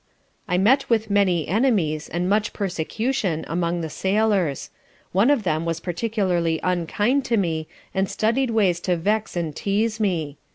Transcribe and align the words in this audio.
I 0.47 0.57
met 0.57 0.89
with 0.89 1.11
many 1.11 1.47
enemies, 1.47 2.09
and 2.09 2.27
much 2.27 2.53
persecution, 2.53 3.45
among 3.47 3.81
the 3.81 3.89
sailors; 3.91 4.71
one 5.11 5.29
of 5.29 5.43
them 5.43 5.63
was 5.63 5.79
particularly 5.79 6.59
unkind 6.63 7.23
to 7.25 7.37
me, 7.37 7.67
and 7.93 8.09
studied 8.09 8.49
ways 8.49 8.79
to 8.79 8.97
vex 8.97 9.35
and 9.37 9.55
teaze 9.55 9.99
me. 9.99 10.37